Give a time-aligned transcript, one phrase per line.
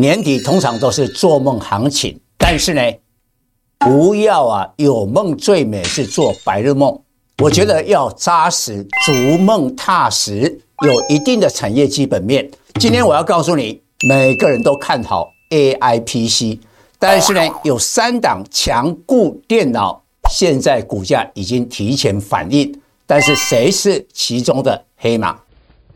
[0.00, 2.82] 年底通常都是做梦行情，但是呢，
[3.78, 6.98] 不要啊有梦最美是做白日梦。
[7.42, 12.50] 我觉得要扎实，逐梦踏实，有一定的产业基本面。
[12.80, 16.58] 今天我要告诉你，每个人都看好 AI PC，
[16.98, 22.80] 但是呢，有三档强固电脑，现在股价已经提前反应。
[23.06, 25.38] 但是谁是其中的黑马？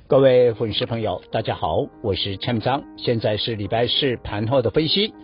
[0.07, 5.15] 各位粉丝朋友，大家好，我是陈章，现在是礼拜四盘后的分析，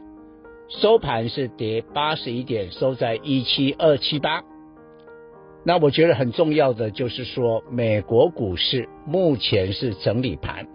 [0.71, 4.43] 收盘是跌八十一点，收在一七二七八。
[5.65, 10.67] 那我觉得很重要的就是说，美国股市目前是整理盘。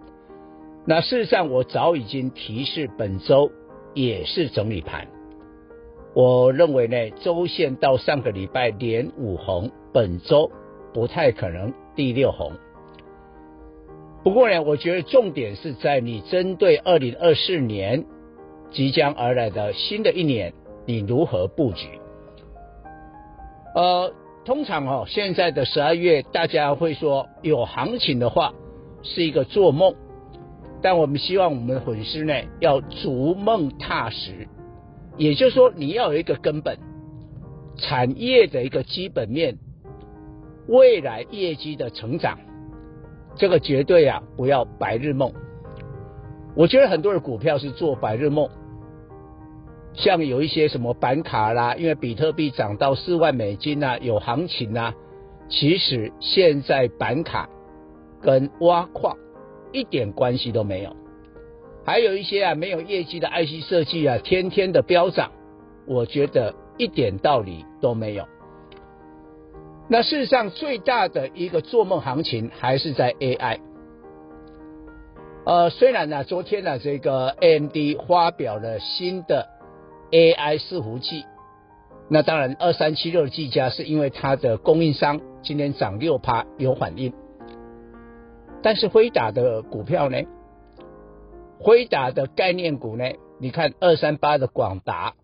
[0.85, 3.49] 那事实上，我早已经提示本周
[3.95, 5.07] 也是整理盘。
[6.13, 10.51] 我认为呢，周线到上个礼拜连五红，本周
[10.93, 12.51] 不太可能第六红。
[14.25, 18.03] 不过呢，我觉得重点是在你针对二零二四年
[18.71, 20.51] 即将而来的新的一年，
[20.87, 21.87] 你如何布局？
[23.75, 24.11] 呃。
[24.45, 28.53] 通常哦，现在的十二月，大家会说有行情的话
[29.01, 29.95] 是一个做梦，
[30.83, 34.47] 但我们希望我们的粉丝呢要逐梦踏实，
[35.17, 36.77] 也就是说你要有一个根本
[37.75, 39.57] 产业的一个基本面，
[40.67, 42.37] 未来业绩的成长，
[43.35, 45.31] 这个绝对啊不要白日梦。
[46.55, 48.49] 我觉得很多的股票是做白日梦。
[49.93, 54.93] 像有一些什么板卡啦，因为比特币涨到四万美金啊，有行情啊。
[55.47, 57.47] 其实现在板卡
[58.21, 59.15] 跟挖矿
[59.71, 60.95] 一点关系都没有。
[61.85, 65.31] 还有一些啊没有业绩的 IC 设计啊，天天的飙涨，
[65.85, 68.25] 我觉得一点道理都没有。
[69.87, 73.59] 那事实上最大的一个做梦行情还是在 AI。
[75.45, 77.75] 呃，虽然呢、啊，昨天呢、啊，这个 AMD
[78.07, 79.53] 发表了新的。
[80.11, 81.25] AI 伺服器，
[82.09, 87.11] 那当然二三七六的技嘉是因为它的供应商今天涨六趴有反应，
[88.61, 90.21] 但是辉达的股票呢？
[91.59, 93.05] 辉达的概念股呢？
[93.39, 95.15] 你看二三八的广达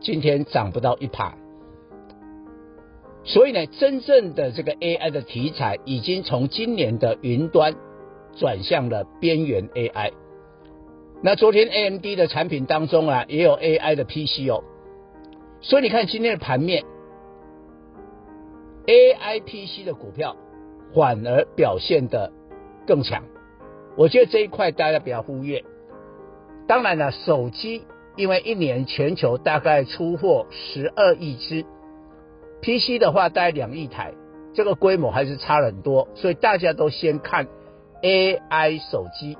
[0.00, 1.34] 今天涨不到一趴，
[3.22, 7.74] 所以呢，真正的这个 AI 的题材已经从今年的云端
[8.36, 10.12] 转向了边缘 AI。
[11.22, 14.64] 那昨天 AMD 的产品当中啊，也有 AI 的 PC 哦，
[15.60, 16.84] 所以你看今天的盘面
[18.86, 20.34] ，AI PC 的股票
[20.94, 22.32] 反而表现的
[22.86, 23.22] 更强。
[23.96, 25.62] 我觉得这一块大家不要忽略。
[26.66, 27.82] 当然了，手机
[28.16, 31.66] 因为一年全球大概出货十二亿只
[32.62, 34.12] ，PC 的话大概两亿台，
[34.54, 37.48] 这个规模还是差很多，所以大家都先看
[38.02, 39.36] AI 手机。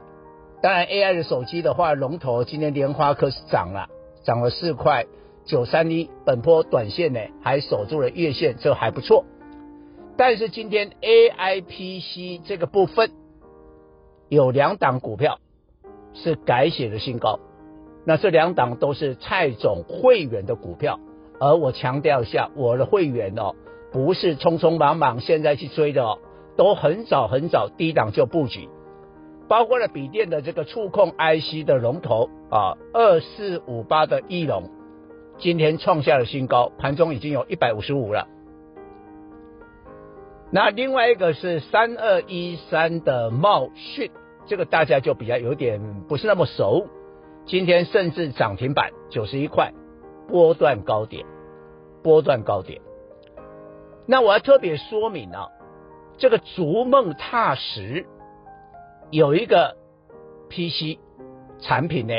[0.63, 3.89] 当然，AI 的手机的话，龙头今天莲花科是涨了，
[4.25, 5.07] 涨了四块
[5.47, 9.25] 九三一，本波短线呢还守住了月线，这还不错。
[10.17, 13.11] 但是今天 AI PC 这个部分
[14.29, 15.39] 有两档股票
[16.13, 17.41] 是改写的新高，
[18.05, 21.01] 那这两档都是蔡总会员的股票，
[21.41, 23.55] 而我强调一下，我的会员哦，
[23.91, 26.19] 不是匆匆忙忙现在去追的哦，
[26.57, 28.69] 都很早很早低档就布局。
[29.49, 34.71] 包括了笔电的这个触控 IC 的龙头啊，二四五八的义隆，
[35.39, 38.29] 今天创下了新高，盘中已经有一百五十五了。
[40.53, 44.11] 那另外一个是三二一三的茂讯，
[44.47, 46.87] 这个大家就比较有点不是那么熟，
[47.47, 49.73] 今天甚至涨停板九十一块，
[50.31, 51.27] 波段高点，
[52.03, 52.81] 波段高点。
[54.07, 55.49] 那我要特别说明啊，
[56.19, 58.07] 这个逐梦踏实。
[59.11, 59.77] 有一个
[60.49, 60.99] PC
[61.61, 62.15] 产品呢，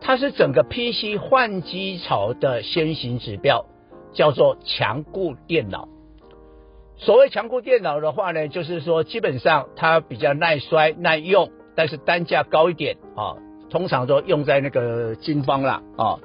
[0.00, 3.66] 它是整个 PC 换机潮的先行指标，
[4.14, 5.88] 叫做强固电脑。
[6.96, 13.36] 所谓强固电脑的话呢，就是说基本上它比较耐摔耐用，但是单价高一点啊，
[13.68, 16.18] 通常都用在那个军方啦啊，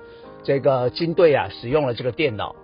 [0.43, 2.55] 这个军队啊使用了这个电脑。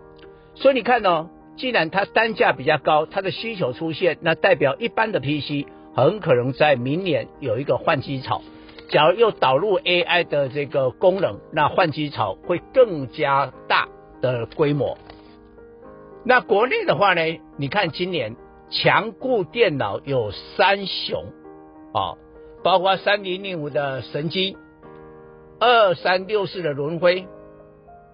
[0.55, 5.67] 所以你看呢，既然它单价比较高，它的需求出现，那代表一般的 PC。
[5.97, 8.41] 很可能在明年有一个换机潮，
[8.89, 13.87] 假如又导入 AI 的这个功能，那换机潮会更加大
[14.19, 14.97] 的规模。
[16.25, 17.21] 那国内的话呢，
[17.55, 18.35] 你看今年
[18.69, 21.23] 强固电脑有三雄
[21.93, 22.19] 啊，
[22.61, 24.57] 包括三零零五的神机，
[25.61, 27.25] 二三六四的轮辉，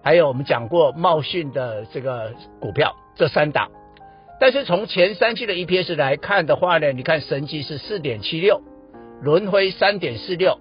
[0.02, 3.70] 还有我们讲过茂讯的这个股票，这三档。
[4.40, 8.60] 但是从前三季的 EPS 来看的话呢，你看神基是四点七六，
[9.22, 10.58] 轮回三点四六，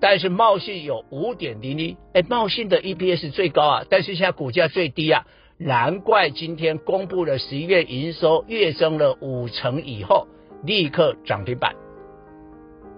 [0.00, 5.24] 但是茂信有五点零一，哎，茂信的 EPS 最高啊，但是现在股价最低啊，
[5.58, 10.28] 难怪今天公布了十一月营收月增了五成以后，
[10.62, 11.74] 立刻涨停板。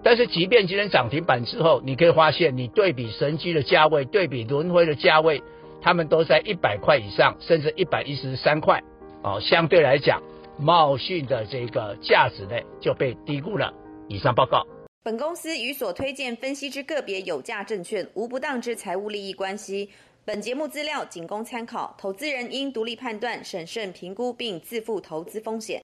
[0.03, 5.41] 但是即便今天涨停板之后，你可以发现，你对比神机的价位，对比轮回的价位，
[5.81, 8.81] 他们都在一百块以上，甚至一百一十三块，
[9.23, 10.21] 哦，相对来讲，
[10.57, 13.73] 茂讯的这个价值呢就被低估了。
[14.07, 14.65] 以上报告。
[15.03, 19.89] 本公司与所推荐分析之个别有价证券无不当之财务利益关系。
[20.25, 25.81] 本节目资料仅供参考，投资人应独立判断、审慎评估并自负投资风险。